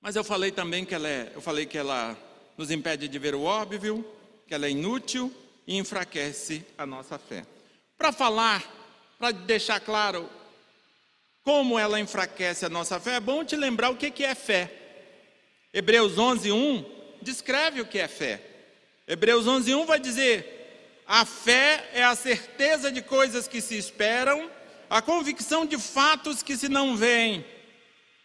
[0.00, 2.16] Mas eu falei também que ela é, eu falei que ela
[2.56, 4.08] nos impede de ver o óbvio,
[4.46, 5.34] que ela é inútil
[5.66, 7.44] e enfraquece a nossa fé.
[8.00, 8.64] Para falar,
[9.18, 10.26] para deixar claro
[11.42, 14.72] como ela enfraquece a nossa fé, é bom te lembrar o que é fé.
[15.70, 16.84] Hebreus 11, 1
[17.20, 18.40] descreve o que é fé.
[19.06, 24.50] Hebreus 11, 1 vai dizer: a fé é a certeza de coisas que se esperam,
[24.88, 27.44] a convicção de fatos que se não veem.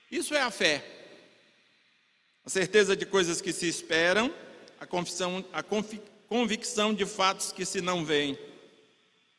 [0.09, 0.85] Isso é a fé.
[2.45, 4.33] A certeza de coisas que se esperam,
[4.79, 5.61] a, confissão, a
[6.29, 8.39] convicção de fatos que se não veem.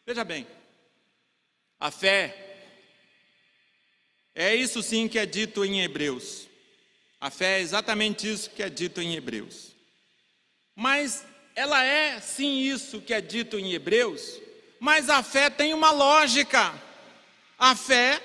[0.07, 0.47] Veja bem,
[1.81, 2.33] a fé
[4.33, 6.47] é isso sim que é dito em Hebreus.
[7.21, 9.73] A fé é exatamente isso que é dito em Hebreus.
[10.77, 11.25] Mas
[11.57, 14.41] ela é sim isso que é dito em Hebreus,
[14.79, 16.73] mas a fé tem uma lógica.
[17.59, 18.23] A fé,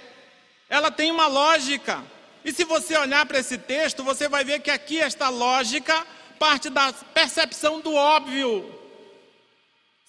[0.70, 2.06] ela tem uma lógica.
[2.46, 6.06] E se você olhar para esse texto, você vai ver que aqui esta lógica
[6.38, 8.81] parte da percepção do óbvio.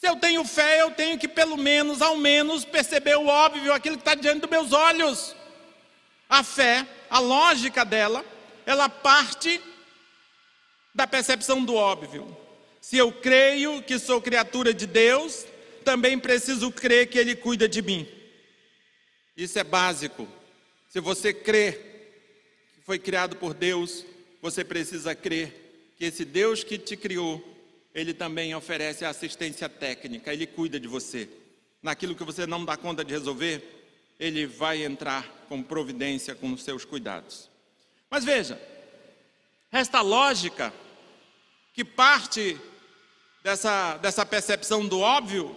[0.03, 3.97] Se eu tenho fé, eu tenho que pelo menos, ao menos, perceber o óbvio, aquilo
[3.97, 5.33] que está diante dos meus olhos.
[6.29, 8.25] A fé, a lógica dela,
[8.67, 9.61] ela parte
[10.93, 12.37] da percepção do óbvio.
[12.81, 15.47] Se eu creio que sou criatura de Deus,
[15.85, 18.05] também preciso crer que Ele cuida de mim.
[19.37, 20.27] Isso é básico.
[20.89, 21.75] Se você crê
[22.75, 24.05] que foi criado por Deus,
[24.41, 27.52] você precisa crer que esse Deus que te criou,
[27.95, 31.29] Ele também oferece assistência técnica, Ele cuida de você.
[31.83, 33.63] Naquilo que você não dá conta de resolver,
[34.19, 37.51] Ele vai entrar com providência com os seus cuidados.
[38.09, 38.61] Mas veja,
[39.71, 40.73] esta lógica
[41.75, 42.59] que parte
[43.43, 45.57] dessa, dessa percepção do óbvio,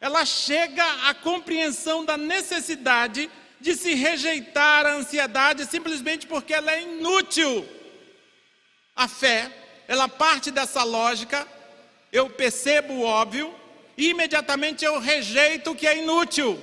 [0.00, 6.82] ela chega à compreensão da necessidade de se rejeitar a ansiedade simplesmente porque ela é
[6.82, 7.68] inútil.
[8.94, 9.50] A fé,
[9.88, 11.46] ela parte dessa lógica,
[12.12, 13.54] eu percebo o óbvio
[13.96, 16.58] e imediatamente eu rejeito o que é inútil,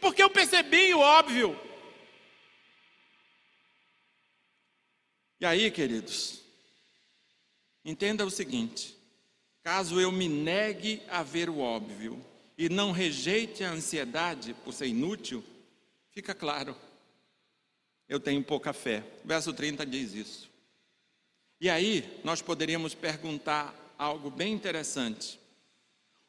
[0.00, 1.58] porque eu percebi o óbvio.
[5.40, 6.40] E aí, queridos,
[7.84, 8.96] entenda o seguinte:
[9.62, 12.24] caso eu me negue a ver o óbvio
[12.56, 15.44] e não rejeite a ansiedade por ser inútil,
[16.10, 16.74] fica claro,
[18.08, 19.02] eu tenho pouca fé.
[19.24, 20.50] Verso 30 diz isso.
[21.60, 25.38] E aí, nós poderíamos perguntar algo bem interessante.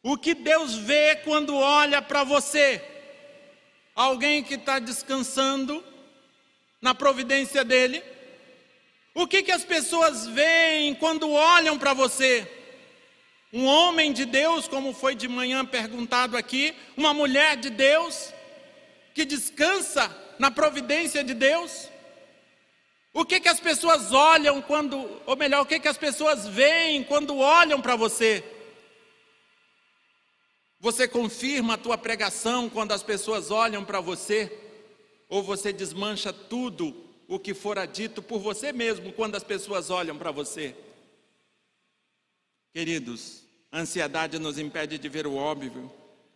[0.01, 2.81] O que Deus vê quando olha para você?
[3.95, 5.83] Alguém que está descansando
[6.81, 8.01] na providência dele?
[9.13, 12.49] O que, que as pessoas veem quando olham para você?
[13.51, 18.31] Um homem de Deus, como foi de manhã perguntado aqui, uma mulher de Deus,
[19.15, 21.89] que descansa na providência de Deus?
[23.17, 27.03] O que, que as pessoas olham quando, ou melhor, o que, que as pessoas veem
[27.03, 28.43] quando olham para você?
[30.79, 34.55] Você confirma a tua pregação quando as pessoas olham para você?
[35.27, 36.95] Ou você desmancha tudo
[37.27, 40.75] o que fora dito por você mesmo quando as pessoas olham para você.
[42.71, 45.91] Queridos, a ansiedade nos impede de ver o óbvio,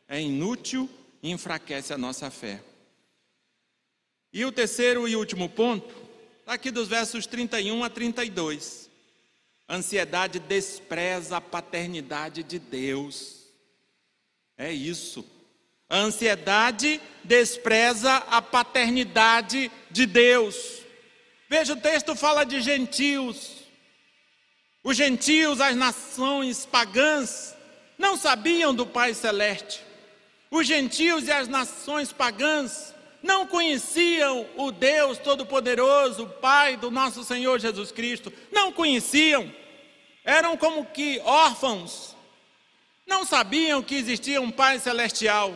[0.08, 0.90] é inútil
[1.22, 2.60] e enfraquece a nossa fé.
[4.34, 6.10] E o terceiro e último ponto,
[6.54, 8.90] aqui dos versos 31 a 32.
[9.68, 13.46] A ansiedade despreza a paternidade de Deus.
[14.58, 15.26] É isso.
[15.90, 20.82] A ansiedade despreza a paternidade de Deus.
[21.50, 23.62] Veja, o texto fala de gentios.
[24.84, 27.56] Os gentios, as nações pagãs,
[27.98, 29.82] não sabiam do Pai Celeste.
[30.50, 32.91] Os gentios e as nações pagãs
[33.22, 38.34] não conheciam o Deus Todo-Poderoso, Pai do nosso Senhor Jesus Cristo.
[38.52, 39.54] Não conheciam.
[40.24, 42.16] Eram como que órfãos.
[43.06, 45.54] Não sabiam que existia um Pai Celestial.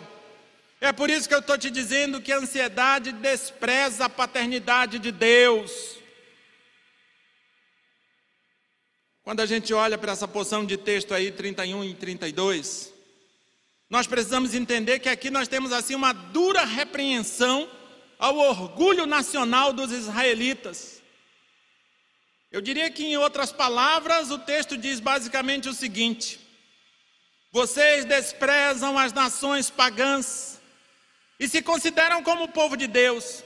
[0.80, 5.12] É por isso que eu estou te dizendo que a ansiedade despreza a paternidade de
[5.12, 5.95] Deus.
[9.23, 12.93] Quando a gente olha para essa porção de texto aí, 31 e 32,
[13.89, 17.69] nós precisamos entender que aqui nós temos assim uma dura repreensão
[18.17, 21.02] ao orgulho nacional dos israelitas.
[22.52, 26.39] Eu diria que, em outras palavras, o texto diz basicamente o seguinte:
[27.52, 30.60] vocês desprezam as nações pagãs,
[31.39, 33.43] e se consideram como o povo de Deus,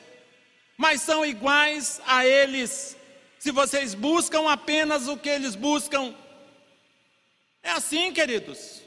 [0.78, 2.96] mas são iguais a eles,
[3.40, 6.16] se vocês buscam apenas o que eles buscam.
[7.62, 8.79] É assim, queridos.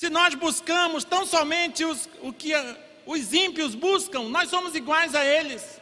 [0.00, 2.52] Se nós buscamos tão somente os, o que
[3.04, 5.78] os ímpios buscam, nós somos iguais a eles.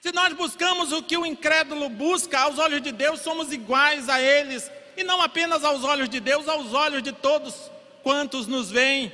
[0.00, 4.18] Se nós buscamos o que o incrédulo busca aos olhos de Deus, somos iguais a
[4.18, 4.70] eles.
[4.96, 7.70] E não apenas aos olhos de Deus, aos olhos de todos
[8.02, 9.12] quantos nos veem.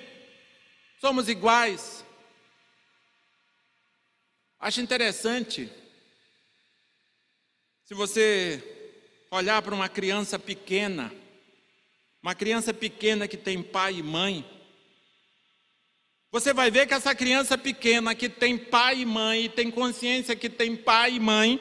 [1.01, 2.05] Somos iguais.
[4.61, 5.69] Acho interessante,
[7.85, 8.63] se você
[9.29, 11.13] olhar para uma criança pequena,
[12.23, 14.45] uma criança pequena que tem pai e mãe,
[16.33, 20.37] você vai ver que essa criança pequena que tem pai e mãe, e tem consciência
[20.37, 21.61] que tem pai e mãe,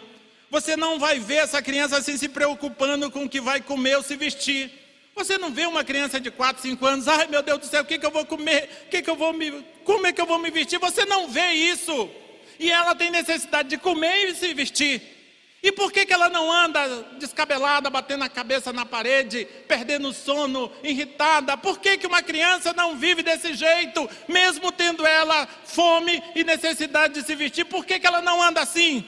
[0.51, 4.03] Você não vai ver essa criança assim se preocupando com o que vai comer ou
[4.03, 4.71] se vestir.
[5.15, 7.85] Você não vê uma criança de 4, 5 anos, ai meu Deus do céu, o
[7.85, 8.67] que, que eu vou comer?
[8.85, 9.63] O que, que eu vou me.
[9.83, 10.79] Como é que eu vou me vestir?
[10.79, 12.09] Você não vê isso.
[12.57, 15.18] E ela tem necessidade de comer e se vestir.
[15.61, 20.71] E por que, que ela não anda descabelada, batendo a cabeça na parede, perdendo sono,
[20.81, 21.57] irritada?
[21.57, 27.15] Por que, que uma criança não vive desse jeito, mesmo tendo ela fome e necessidade
[27.15, 27.65] de se vestir?
[27.65, 29.05] Por que, que ela não anda assim?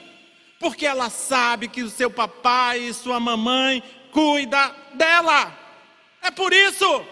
[0.58, 3.82] Porque ela sabe que o seu papai e sua mamãe
[4.12, 5.58] cuida dela.
[6.20, 7.04] É por isso.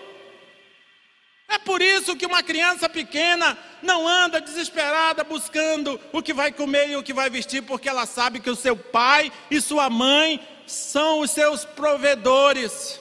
[1.51, 6.91] É por isso que uma criança pequena não anda desesperada buscando o que vai comer
[6.91, 10.41] e o que vai vestir, porque ela sabe que o seu pai e sua mãe
[10.65, 13.01] são os seus provedores.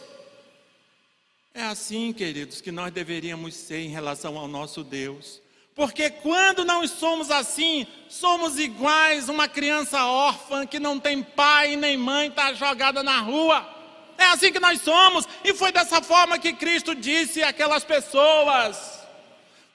[1.54, 5.40] É assim, queridos, que nós deveríamos ser em relação ao nosso Deus.
[5.76, 11.96] Porque quando não somos assim, somos iguais uma criança órfã que não tem pai nem
[11.96, 13.79] mãe, está jogada na rua.
[14.20, 19.00] É assim que nós somos, e foi dessa forma que Cristo disse àquelas pessoas: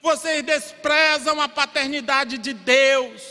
[0.03, 3.23] vocês desprezam a paternidade de Deus,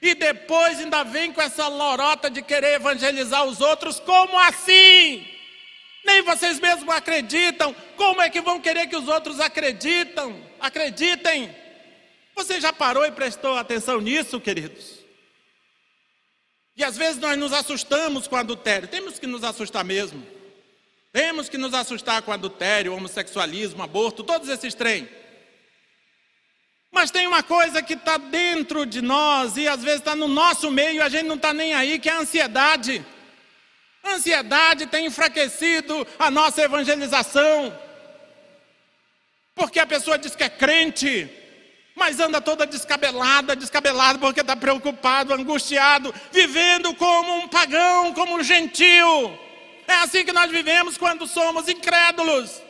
[0.00, 5.26] e depois ainda vem com essa lorota de querer evangelizar os outros, como assim?
[6.04, 10.40] Nem vocês mesmos acreditam, como é que vão querer que os outros acreditam?
[10.60, 11.52] Acreditem.
[12.36, 15.01] Você já parou e prestou atenção nisso, queridos?
[16.76, 18.88] E às vezes nós nos assustamos com adultério.
[18.88, 20.26] Temos que nos assustar mesmo.
[21.12, 25.06] Temos que nos assustar com adultério, homossexualismo, aborto, todos esses trem.
[26.90, 30.70] Mas tem uma coisa que está dentro de nós e às vezes está no nosso
[30.70, 33.04] meio e a gente não está nem aí, que é a ansiedade.
[34.02, 37.78] A ansiedade tem enfraquecido a nossa evangelização.
[39.54, 41.30] Porque a pessoa diz que é crente,
[42.02, 48.42] mas anda toda descabelada, descabelada, porque está preocupado, angustiado, vivendo como um pagão, como um
[48.42, 49.38] gentil.
[49.86, 52.60] É assim que nós vivemos quando somos incrédulos,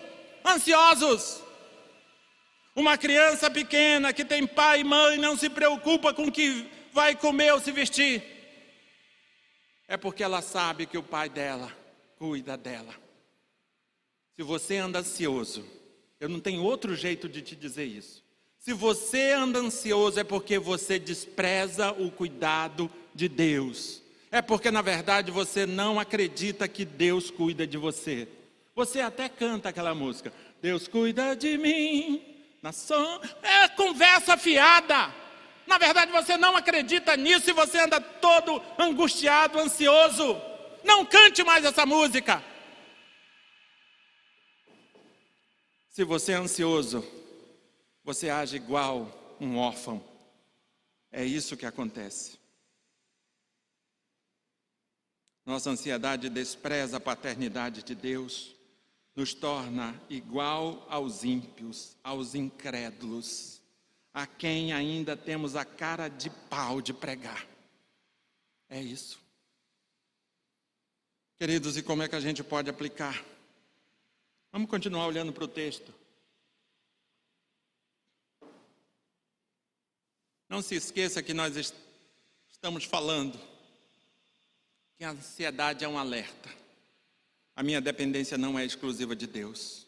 [0.45, 1.43] ansiosos.
[2.77, 7.17] Uma criança pequena que tem pai e mãe não se preocupa com o que vai
[7.17, 8.23] comer ou se vestir.
[9.89, 11.75] É porque ela sabe que o pai dela
[12.19, 12.95] cuida dela.
[14.37, 15.67] Se você anda ansioso,
[16.21, 18.22] eu não tenho outro jeito de te dizer isso.
[18.63, 24.01] Se você anda ansioso, é porque você despreza o cuidado de Deus.
[24.31, 28.29] É porque, na verdade, você não acredita que Deus cuida de você.
[28.73, 30.33] Você até canta aquela música:
[30.63, 32.23] Deus cuida de mim.
[32.63, 33.21] Nação.
[33.43, 35.13] É conversa fiada.
[35.67, 40.41] Na verdade, você não acredita nisso e você anda todo angustiado, ansioso.
[40.85, 42.41] Não cante mais essa música.
[45.89, 47.05] Se você é ansioso,
[48.05, 50.03] você age igual um órfão.
[51.11, 52.39] É isso que acontece.
[55.45, 58.55] Nossa ansiedade despreza a paternidade de Deus,
[59.15, 63.61] nos torna igual aos ímpios, aos incrédulos,
[64.15, 67.47] a quem ainda temos a cara de pau de pregar.
[68.69, 69.21] É isso.
[71.39, 73.23] Queridos, e como é que a gente pode aplicar?
[74.53, 75.93] Vamos continuar olhando para o texto.
[80.53, 81.73] Não se esqueça que nós
[82.53, 83.41] estamos falando
[84.99, 86.51] que a ansiedade é um alerta.
[87.57, 89.87] A minha dependência não é exclusiva de Deus.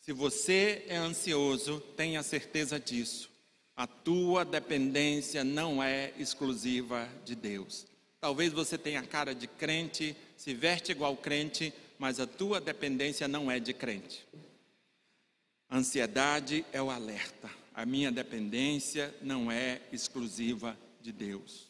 [0.00, 3.30] Se você é ansioso, tenha certeza disso.
[3.76, 7.86] A tua dependência não é exclusiva de Deus.
[8.20, 13.48] Talvez você tenha cara de crente, se veste igual crente, mas a tua dependência não
[13.48, 14.26] é de crente.
[15.70, 21.68] Ansiedade é o alerta a minha dependência não é exclusiva de Deus.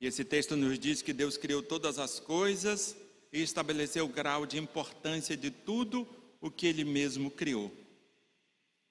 [0.00, 2.96] E esse texto nos diz que Deus criou todas as coisas
[3.32, 6.08] e estabeleceu o grau de importância de tudo
[6.40, 7.72] o que Ele mesmo criou.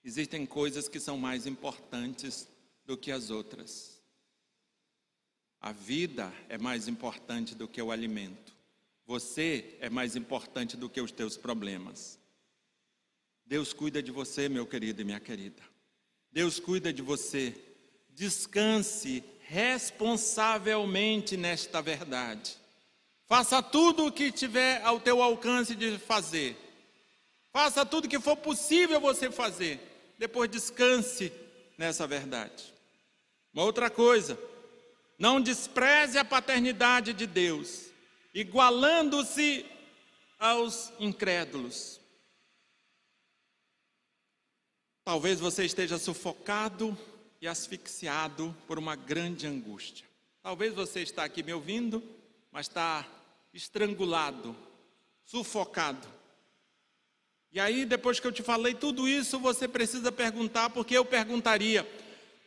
[0.03, 2.47] Existem coisas que são mais importantes
[2.86, 4.01] do que as outras.
[5.59, 8.55] A vida é mais importante do que o alimento.
[9.05, 12.19] Você é mais importante do que os teus problemas.
[13.45, 15.63] Deus cuida de você, meu querido e minha querida.
[16.38, 17.51] Deus cuida de você.
[18.09, 22.55] Descanse responsavelmente nesta verdade.
[23.25, 26.55] Faça tudo o que tiver ao teu alcance de fazer.
[27.51, 29.79] Faça tudo o que for possível você fazer.
[30.19, 31.33] Depois descanse
[31.75, 32.71] nessa verdade.
[33.51, 34.38] Uma outra coisa,
[35.17, 37.85] não despreze a paternidade de Deus,
[38.31, 39.65] igualando-se
[40.38, 41.97] aos incrédulos.
[45.08, 46.97] Talvez você esteja sufocado
[47.39, 50.05] e asfixiado por uma grande angústia.
[50.43, 52.03] Talvez você está aqui me ouvindo
[52.51, 53.08] mas está
[53.53, 54.53] estrangulado,
[55.24, 56.05] sufocado.
[57.53, 61.89] E aí, depois que eu te falei tudo isso, você precisa perguntar, porque eu perguntaria: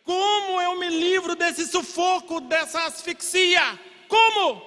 [0.05, 3.81] como eu me livro desse sufoco, dessa asfixia?
[4.07, 4.63] Como?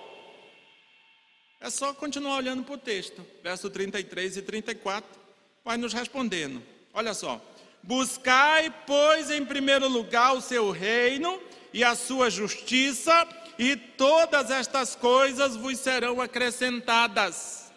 [1.62, 5.08] É só continuar olhando para o texto, verso 33 e 34,
[5.64, 6.60] vai nos respondendo.
[6.92, 7.53] Olha só.
[7.84, 11.40] Buscai, pois, em primeiro lugar o seu reino
[11.74, 13.28] e a sua justiça,
[13.60, 17.72] e todas estas coisas vos serão acrescentadas.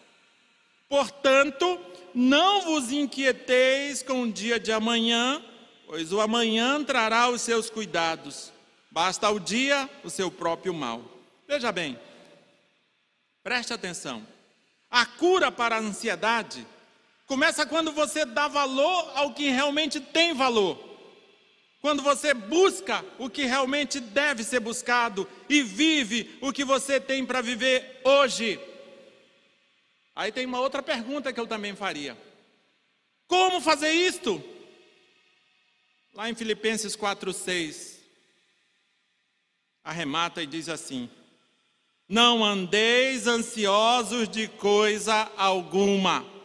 [0.87, 1.79] Portanto,
[2.15, 5.43] não vos inquieteis com o dia de amanhã,
[5.85, 8.51] pois o amanhã trará os seus cuidados.
[8.89, 11.01] Basta o dia o seu próprio mal.
[11.45, 11.99] Veja bem,
[13.43, 14.25] preste atenção.
[14.89, 16.65] A cura para a ansiedade
[17.27, 20.87] começa quando você dá valor ao que realmente tem valor.
[21.81, 27.25] Quando você busca o que realmente deve ser buscado e vive o que você tem
[27.25, 28.59] para viver hoje.
[30.15, 32.17] Aí tem uma outra pergunta que eu também faria:
[33.27, 34.43] Como fazer isto?
[36.13, 37.97] Lá em Filipenses 4:6
[39.83, 41.09] arremata e diz assim:
[42.09, 46.36] Não andeis ansiosos de coisa alguma.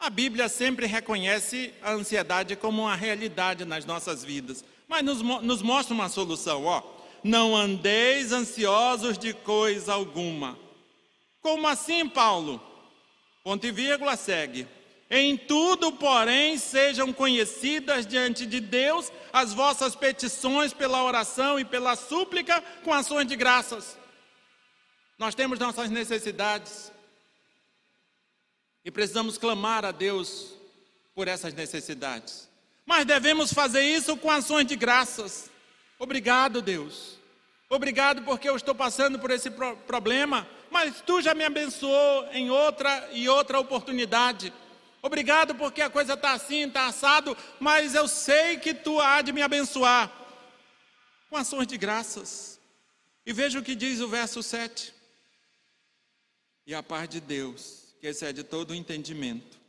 [0.00, 5.60] A Bíblia sempre reconhece a ansiedade como uma realidade nas nossas vidas, mas nos, nos
[5.60, 6.82] mostra uma solução, ó.
[7.22, 10.58] Não andeis ansiosos de coisa alguma.
[11.42, 12.58] Como assim, Paulo?
[13.44, 14.66] Ponto e vírgula segue.
[15.10, 21.94] Em tudo, porém, sejam conhecidas diante de Deus as vossas petições pela oração e pela
[21.94, 23.98] súplica com ações de graças.
[25.18, 26.90] Nós temos nossas necessidades
[28.84, 30.54] e precisamos clamar a Deus
[31.14, 32.48] por essas necessidades.
[32.86, 35.50] Mas devemos fazer isso com ações de graças.
[35.98, 37.18] Obrigado, Deus.
[37.68, 42.50] Obrigado porque eu estou passando por esse pro problema mas tu já me abençoou em
[42.50, 44.52] outra e outra oportunidade.
[45.02, 49.32] Obrigado porque a coisa está assim, está assado, mas eu sei que tu há de
[49.32, 50.10] me abençoar.
[51.28, 52.60] Com ações de graças.
[53.26, 54.94] E veja o que diz o verso 7.
[56.66, 59.60] E a paz de Deus, que excede todo o entendimento,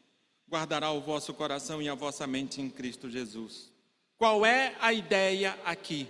[0.50, 3.70] guardará o vosso coração e a vossa mente em Cristo Jesus.
[4.18, 6.08] Qual é a ideia aqui?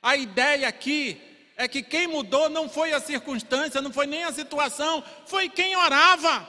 [0.00, 1.20] A ideia aqui
[1.56, 5.74] é que quem mudou não foi a circunstância, não foi nem a situação, foi quem
[5.76, 6.48] orava.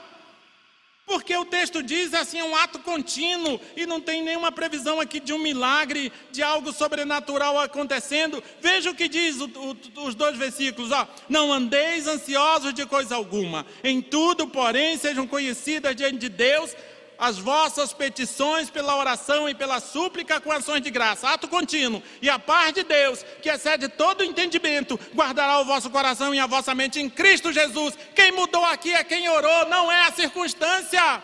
[1.06, 5.18] Porque o texto diz assim, é um ato contínuo e não tem nenhuma previsão aqui
[5.18, 8.42] de um milagre, de algo sobrenatural acontecendo.
[8.60, 11.08] Veja o que diz o, o, os dois versículos, ó.
[11.28, 16.74] Não andeis ansiosos de coisa alguma, em tudo, porém, sejam conhecidas diante de Deus
[17.20, 22.30] as vossas petições pela oração e pela súplica com ações de graça, ato contínuo, e
[22.30, 26.74] a paz de Deus, que excede todo entendimento, guardará o vosso coração e a vossa
[26.74, 27.96] mente em Cristo Jesus.
[28.14, 31.22] Quem mudou aqui é quem orou, não é a circunstância.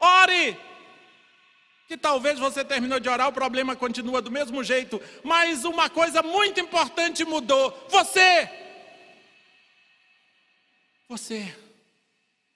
[0.00, 0.58] Ore.
[1.86, 6.20] Que talvez você terminou de orar, o problema continua do mesmo jeito, mas uma coisa
[6.20, 8.50] muito importante mudou: você.
[11.08, 11.54] Você.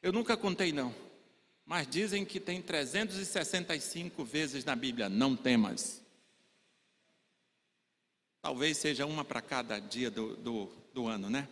[0.02, 1.07] Eu nunca contei, não.
[1.68, 6.02] Mas dizem que tem 365 vezes na Bíblia, não temas.
[8.40, 11.46] Talvez seja uma para cada dia do, do, do ano, né?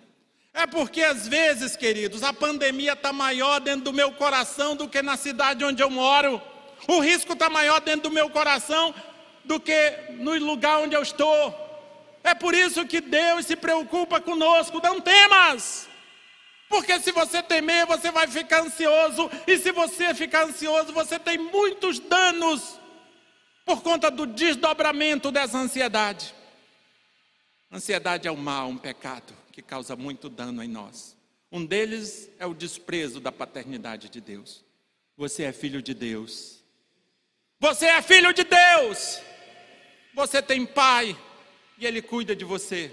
[0.55, 5.03] É porque às vezes, queridos, a pandemia está maior dentro do meu coração do que
[5.03, 6.41] na cidade onde eu moro.
[6.89, 8.95] O risco está maior dentro do meu coração
[9.45, 11.55] do que no lugar onde eu estou.
[12.25, 14.81] É por isso que Deus se preocupa conosco.
[14.83, 15.87] Não temas.
[16.69, 21.39] Porque se você temer, você vai ficar ansioso, e se você ficar ansioso, você tem
[21.39, 22.79] muitos danos
[23.64, 26.35] por conta do desdobramento dessa ansiedade.
[27.71, 31.17] Ansiedade é um mal, um pecado que causa muito dano em nós.
[31.51, 34.64] Um deles é o desprezo da paternidade de Deus.
[35.17, 36.62] Você é filho de Deus.
[37.59, 39.21] Você é filho de Deus.
[40.14, 41.17] Você tem pai
[41.79, 42.93] e ele cuida de você.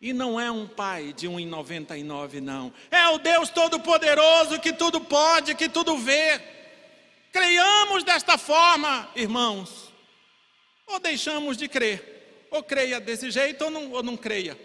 [0.00, 2.72] E não é um pai de 1,99, não.
[2.90, 6.40] É o Deus Todo-Poderoso que tudo pode, que tudo vê.
[7.32, 9.92] Creiamos desta forma, irmãos.
[10.86, 12.46] Ou deixamos de crer.
[12.50, 14.58] Ou creia desse jeito ou não, ou não creia.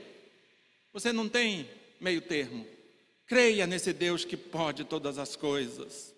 [0.94, 1.68] Você não tem
[2.00, 2.68] meio termo.
[3.26, 6.14] Creia nesse Deus que pode todas as coisas.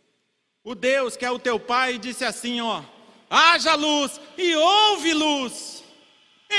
[0.62, 2.84] O Deus que é o teu pai disse assim: ó,
[3.30, 5.85] haja luz e houve luz.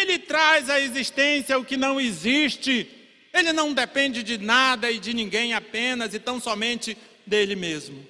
[0.01, 2.89] Ele traz à existência o que não existe.
[3.33, 8.07] Ele não depende de nada e de ninguém apenas e tão somente dele mesmo.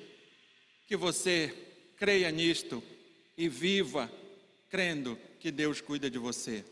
[0.87, 1.53] Que você
[1.97, 2.83] creia nisto
[3.37, 4.11] e viva
[4.69, 6.65] crendo que Deus cuida de você.